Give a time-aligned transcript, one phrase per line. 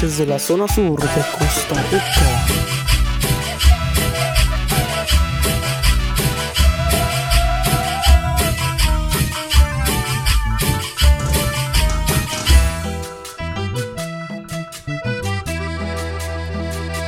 [0.00, 2.46] desde la zona sur de Costa Rica.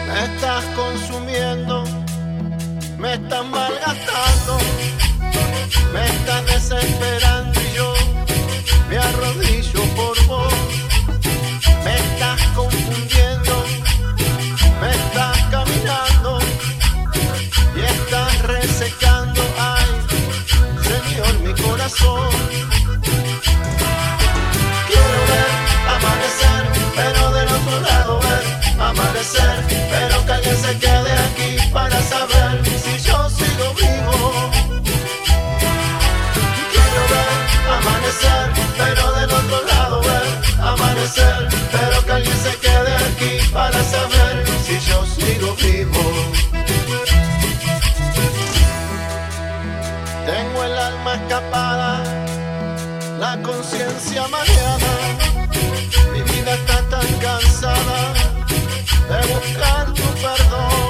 [0.06, 1.84] Me estás consumiendo,
[2.98, 4.58] me estás malgastando,
[5.94, 7.41] me estás desesperando
[45.56, 46.04] vivo.
[50.26, 52.02] Tengo el alma escapada,
[53.18, 54.94] la conciencia mareada,
[56.12, 58.12] mi vida está tan cansada
[59.08, 60.82] de buscar tu perdón.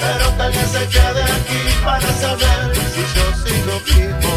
[0.00, 4.34] Pero que alguien se quede aquí para saber si yo sigo vivo.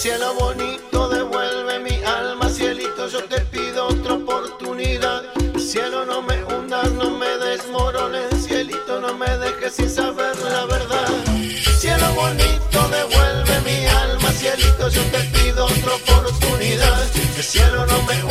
[0.00, 5.22] Cielo bonito, devuelve mi alma, cielito, yo te pido otra oportunidad.
[5.58, 11.08] Cielo, no me hundas, no me desmorones, cielito, no me dejes sin saber la verdad.
[11.78, 17.06] Cielo bonito, devuelve mi alma, cielito, yo te pido otra oportunidad.
[17.40, 18.29] Cielo, no me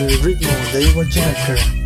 [0.00, 1.79] and Rigmond David Janker.